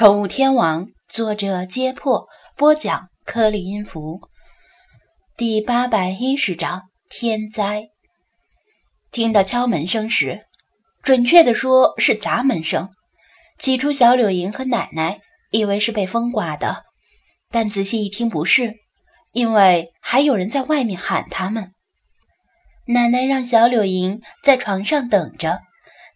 [0.00, 4.22] 宠物天王，作者：揭破，播讲：颗粒音符，
[5.36, 7.90] 第八百一十章天灾。
[9.12, 10.46] 听到敲门声时，
[11.02, 12.88] 准确的说是砸门声。
[13.58, 16.84] 起初，小柳莹和奶奶以为是被风刮的，
[17.50, 18.76] 但仔细一听，不是，
[19.34, 21.74] 因为还有人在外面喊他们。
[22.86, 25.60] 奶奶让小柳莹在床上等着，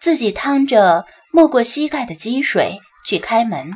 [0.00, 2.78] 自己趟着没过膝盖的积水。
[3.04, 3.72] 去开门，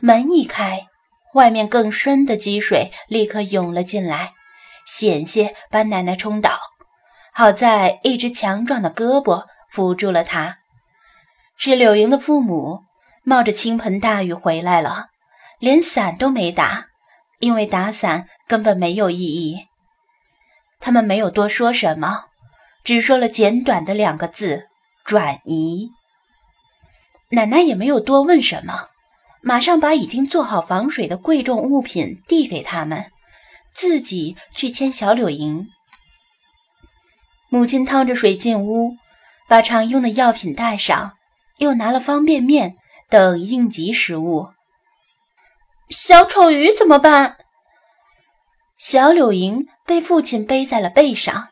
[0.00, 0.86] 门一开，
[1.34, 4.32] 外面更深的积水立刻涌了进来，
[4.86, 6.58] 险些把奶奶冲倒。
[7.32, 10.58] 好在一只强壮的胳膊扶住了她。
[11.56, 12.84] 是柳莹的父母
[13.22, 15.06] 冒着倾盆大雨回来了，
[15.58, 16.86] 连伞都没打，
[17.40, 19.66] 因为打伞根本没有意义。
[20.80, 22.26] 他们没有多说什么，
[22.84, 24.68] 只说了简短的两个字：
[25.04, 25.90] 转移。
[27.34, 28.88] 奶奶也没有多问什么，
[29.42, 33.10] 马上把已经做好防水的贵重物品递给他们，
[33.74, 35.66] 自己去牵小柳莹。
[37.50, 38.96] 母亲趟着水进屋，
[39.48, 41.12] 把常用的药品带上，
[41.58, 42.76] 又拿了方便面
[43.10, 44.48] 等应急食物。
[45.90, 47.36] 小丑鱼怎么办？
[48.78, 51.48] 小柳莹被父亲背在了背上，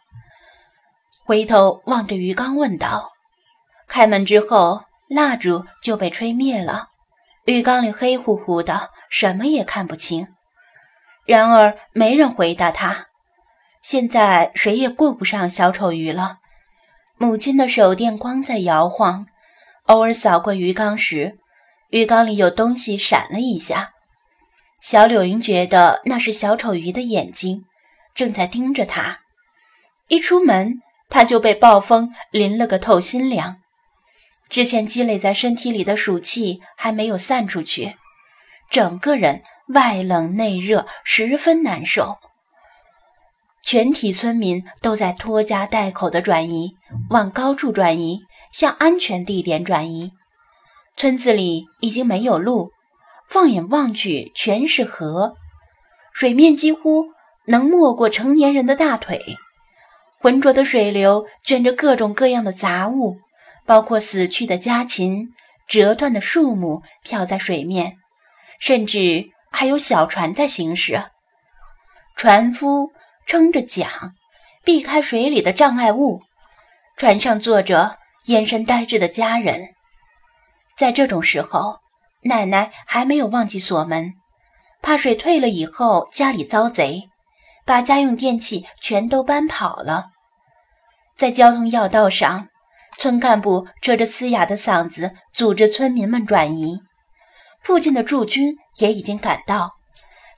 [1.27, 3.13] 回头望着鱼缸问道
[3.87, 4.83] ：“开门之后。”
[5.15, 6.89] 蜡烛就被吹灭了，
[7.45, 10.29] 浴缸里黑乎乎的，什么也看不清。
[11.27, 13.09] 然而没人回答他。
[13.83, 16.39] 现在谁也顾不上小丑鱼了。
[17.19, 19.27] 母亲的手电光在摇晃，
[19.85, 21.39] 偶尔扫过鱼缸时，
[21.91, 23.91] 鱼缸里有东西闪了一下。
[24.81, 27.65] 小柳云觉得那是小丑鱼的眼睛，
[28.15, 29.21] 正在盯着他。
[30.09, 33.62] 一出门，他就被暴风淋了个透心凉。
[34.53, 37.97] 之前积累在身体里的暑气还没有散出去，
[38.71, 42.19] 整个人外冷内热，十分难受。
[43.65, 46.77] 全体村民都在拖家带口的转移，
[47.09, 48.21] 往高处转移，
[48.53, 50.13] 向安全地点转移。
[50.99, 52.73] 村子里已经没有路，
[53.27, 55.33] 放眼望去全是河，
[56.13, 57.07] 水面几乎
[57.47, 59.19] 能没过成年人的大腿，
[60.21, 63.17] 浑浊的水流卷着各种各样的杂物。
[63.65, 65.33] 包括死去的家禽、
[65.69, 67.99] 折断的树木漂在水面，
[68.59, 71.03] 甚至还有小船在行驶。
[72.17, 72.91] 船夫
[73.27, 74.15] 撑着桨，
[74.65, 76.23] 避开水里的障碍物。
[76.97, 79.71] 船上坐着眼神呆滞的家人。
[80.77, 81.81] 在这种时候，
[82.25, 84.13] 奶奶还没有忘记锁门，
[84.83, 87.09] 怕水退了以后家里遭贼，
[87.65, 90.11] 把家用电器全都搬跑了。
[91.17, 92.49] 在交通要道上。
[92.99, 96.81] 村干部扯着嘶哑的嗓子组织村民们转移，
[97.63, 99.73] 附近的驻军也已经赶到，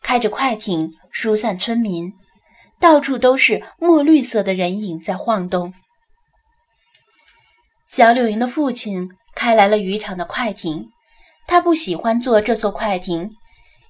[0.03, 2.13] 开着快艇疏散村民。
[2.81, 5.73] 到处都是墨绿色的人影在晃动。
[7.87, 10.91] 小柳莹的父亲开来了渔场的快艇，
[11.47, 13.31] 他不喜欢坐这艘快艇，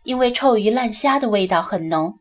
[0.05, 2.19] 因为臭鱼烂虾的味道很浓，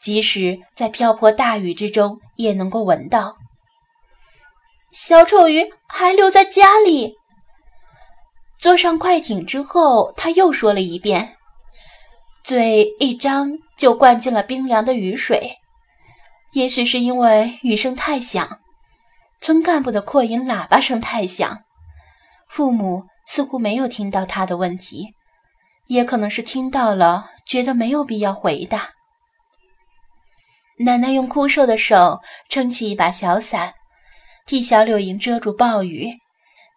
[0.00, 3.36] 即使在瓢泼大雨之中也能够闻到。
[4.92, 7.16] 小丑鱼还留在家里。
[8.58, 11.36] 坐上快艇之后，他又说了一遍，
[12.44, 15.56] 嘴一张就灌进了冰凉的雨水。
[16.52, 18.60] 也许是因为雨声太响，
[19.40, 21.62] 村干部的扩音喇叭声太响，
[22.50, 25.14] 父母似乎没有听到他的问题，
[25.86, 28.90] 也可能是听到了，觉得没有必要回答。
[30.80, 32.20] 奶奶用枯瘦的手
[32.50, 33.72] 撑起一把小伞。
[34.44, 36.18] 替小柳莹遮住暴雨，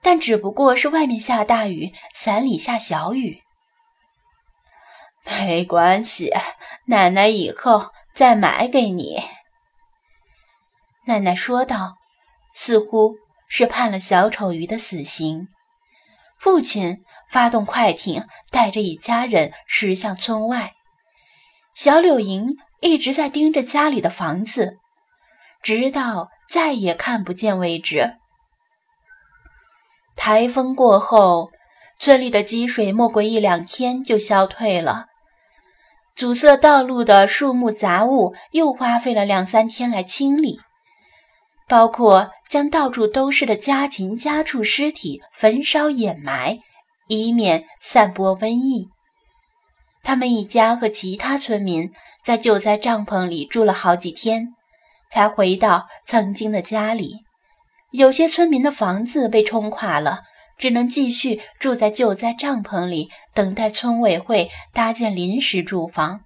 [0.01, 3.41] 但只不过是外面下大雨，伞里下小雨。
[5.25, 6.31] 没关系，
[6.85, 9.23] 奶奶以后再买给你。”
[11.07, 11.95] 奶奶说道，
[12.53, 13.15] 似乎
[13.47, 15.47] 是判了小丑鱼的死刑。
[16.39, 20.73] 父亲发动快艇，带着一家人驶向村外。
[21.73, 24.77] 小柳莹一直在盯着家里的房子，
[25.63, 26.29] 直到。
[26.55, 28.13] 再也看不见为止。
[30.15, 31.51] 台风过后，
[31.99, 35.07] 村里的积水没过一两天就消退了。
[36.15, 40.61] 阻塞道路的树木杂物又花费了两三天来清理，
[41.67, 46.59] 包括将到处都是的家禽家畜尸体焚烧掩埋，
[47.09, 48.87] 以免散播瘟疫。
[50.03, 51.91] 他们一家和其他村民
[52.23, 54.53] 在救灾帐篷里住了好几天。
[55.11, 57.23] 才回到曾经的家里，
[57.91, 60.23] 有些村民的房子被冲垮了，
[60.57, 66.21] 只能继续住在救灾帐篷里，等待村委会搭建临时住房。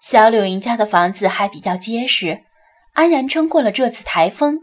[0.00, 2.44] 小柳营家的房子还比较结实，
[2.92, 4.60] 安然撑过了这次台风，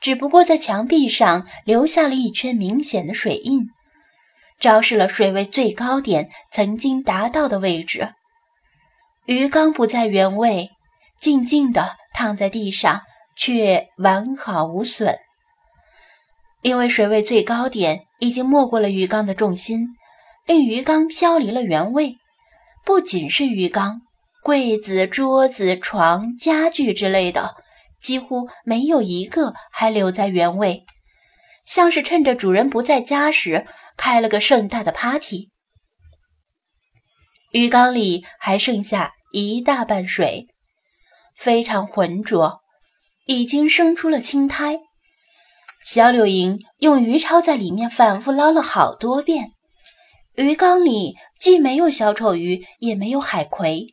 [0.00, 3.68] 只不过在墙壁上留下了一圈明显的水印，
[4.58, 8.14] 昭示了水位最高点曾经达到的位置。
[9.26, 10.70] 鱼缸不在原位，
[11.20, 13.02] 静静地躺在地上，
[13.36, 15.18] 却完好无损。
[16.62, 19.86] 因为水位最高点已经没过了鱼缸的重心，
[20.46, 22.16] 令鱼缸飘离了原位。
[22.84, 24.02] 不仅是鱼缸，
[24.42, 27.56] 柜子、桌子、床、家具之类的，
[28.00, 30.84] 几乎没有一个还留在原位，
[31.64, 33.66] 像是趁着主人不在家时
[33.96, 35.50] 开了个盛大的 party。
[37.52, 40.46] 鱼缸里还剩下一大半水，
[41.36, 42.60] 非常浑浊，
[43.26, 44.78] 已经生出了青苔。
[45.84, 49.52] 小柳莹用鱼抄在里面反复捞了好多遍，
[50.34, 53.86] 鱼缸里既没有小丑鱼，也没有海葵，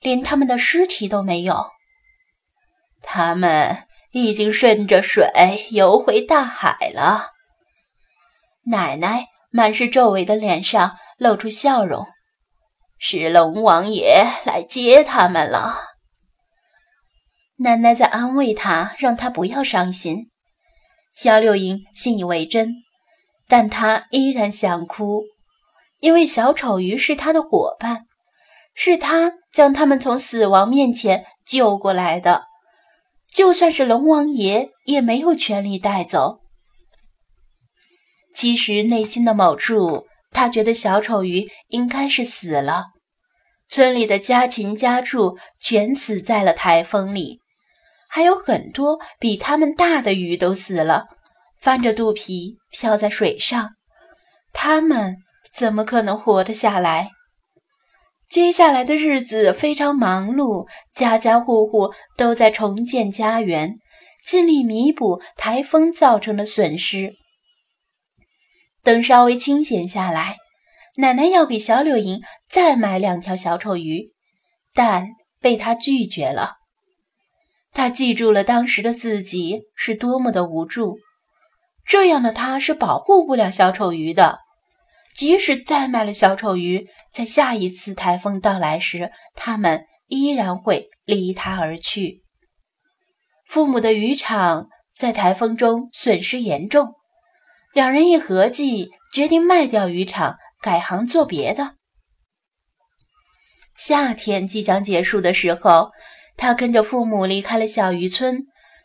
[0.00, 1.66] 连它们的尸体都没有。
[3.02, 5.28] 它们已经顺着水
[5.70, 7.30] 游回大海了。
[8.66, 12.06] 奶奶满是皱纹的脸上露出笑容
[12.98, 15.93] ：“是龙王爷来接他们了。”
[17.56, 20.26] 奶奶在安慰他，让他不要伤心。
[21.12, 22.74] 小柳莹信以为真，
[23.46, 25.22] 但她依然想哭，
[26.00, 28.06] 因为小丑鱼是她的伙伴，
[28.74, 32.46] 是他将他们从死亡面前救过来的。
[33.32, 36.40] 就算是龙王爷，也没有权利带走。
[38.34, 42.86] 其实内心的某处，他觉得小丑鱼应该是死了。
[43.68, 47.40] 村里的家禽家畜全死在了台风里。
[48.14, 51.08] 还有很多比它们大的鱼都死了，
[51.60, 53.70] 翻着肚皮漂在水上，
[54.52, 55.16] 它们
[55.52, 57.10] 怎么可能活得下来？
[58.30, 63.74] 接下来的日子非常忙碌，家家户户都在重建家园，
[64.24, 67.14] 尽力弥补台风造成的损失。
[68.84, 70.36] 等稍微清闲下来，
[70.98, 74.12] 奶奶要给小柳莹再买两条小丑鱼，
[74.72, 75.08] 但
[75.40, 76.58] 被她拒绝了。
[77.74, 81.00] 他记住了当时的自己是多么的无助，
[81.84, 84.38] 这样的他是保护不了小丑鱼的。
[85.16, 92.22] 即使再买了小丑鱼，在下一次台风到来时，他们依然会离他而去。
[93.48, 96.94] 父母的渔场在台风中损失严重，
[97.72, 101.74] 两人一合计，决定卖掉渔场，改行做别的。
[103.76, 105.90] 夏天即将结束的时候。
[106.36, 108.44] 他跟着父母离开了小渔村，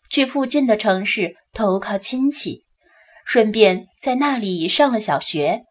[0.09, 2.63] 去附近的城市投靠亲戚，
[3.25, 5.63] 顺便在那里上了小学。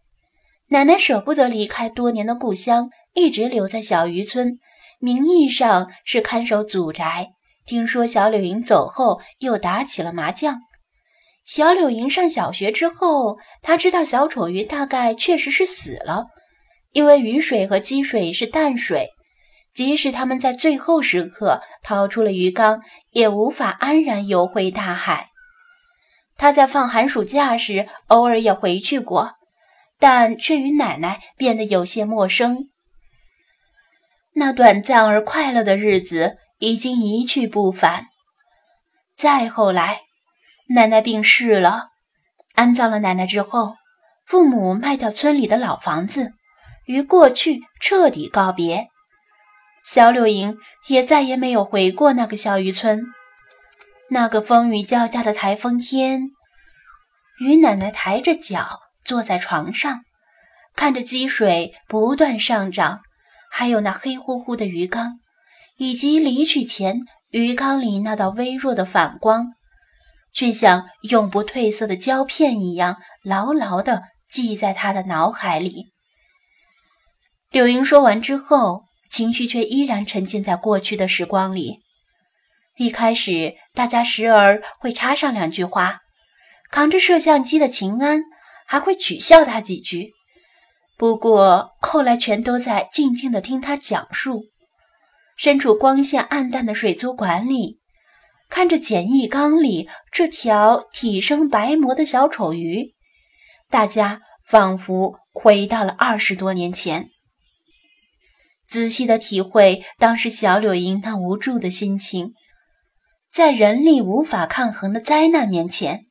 [0.70, 4.58] 奶奶舍不得离开多年的故乡，一直留在小渔村，
[5.00, 7.28] 名义上是看守祖宅。
[7.64, 10.60] 听说小柳莹走后，又打起了麻将。
[11.46, 16.26] 小柳莹上小学之后，他知道小丑鱼大概确实是死了，
[16.92, 19.08] 因为雨水和积水是淡水。
[19.78, 22.82] 即使他们在最后时刻逃出了鱼缸，
[23.12, 25.28] 也无法安然游回大海。
[26.36, 29.34] 他在放寒暑假时偶尔也回去过，
[30.00, 32.70] 但却与奶奶变得有些陌生。
[34.34, 38.08] 那短暂而快乐的日子已经一去不返。
[39.16, 40.00] 再后来，
[40.70, 41.90] 奶奶病逝了，
[42.56, 43.76] 安葬了奶奶之后，
[44.26, 46.32] 父母卖掉村里的老房子，
[46.86, 48.88] 与过去彻底告别。
[49.90, 53.06] 小柳营也再也没有回过那个小渔村。
[54.10, 56.28] 那个风雨交加的台风天，
[57.40, 60.02] 于奶奶抬着脚坐在床上，
[60.76, 63.00] 看着积水不断上涨，
[63.50, 65.20] 还有那黑乎乎的鱼缸，
[65.78, 69.54] 以及离去前鱼缸里那道微弱的反光，
[70.34, 75.86] 却像永不褪色的胶片一样牢牢地记在他的脑海里。
[77.50, 78.86] 柳莹说完之后。
[79.18, 81.80] 情绪却依然沉浸在过去的时光里。
[82.76, 86.02] 一开始，大家时而会插上两句话，
[86.70, 88.20] 扛着摄像机的秦安
[88.64, 90.12] 还会取笑他几句。
[90.96, 94.44] 不过后来全都在静静的听他讲述。
[95.36, 97.80] 身处光线暗淡的水族馆里，
[98.48, 102.94] 看着简易缸里这条体生白膜的小丑鱼，
[103.68, 107.10] 大家仿佛回到了二十多年前。
[108.68, 112.34] 仔细的体会当时小柳莺那无助的心情，
[113.32, 116.04] 在人力无法抗衡的灾难面前，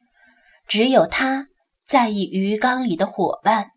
[0.67, 1.47] 只有他
[1.85, 3.69] 在意鱼缸里的伙伴。